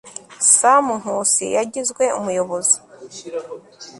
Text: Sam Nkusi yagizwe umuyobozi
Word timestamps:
Sam 0.57 0.85
Nkusi 0.99 1.45
yagizwe 1.57 2.03
umuyobozi 2.19 2.77